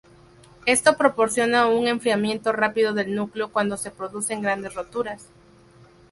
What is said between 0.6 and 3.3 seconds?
Esto proporciona un enfriamiento rápido del